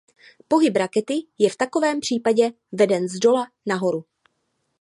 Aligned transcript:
Pohyb 0.47 0.75
rakety 0.77 1.23
je 1.37 1.49
v 1.49 1.55
takovém 1.55 1.99
případě 1.99 2.51
veden 2.71 3.07
zdola 3.07 3.47
nahoru. 3.65 4.05